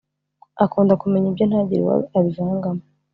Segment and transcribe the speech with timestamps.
[0.63, 2.81] akunda kumenya ibye ntagire uwo abivangamo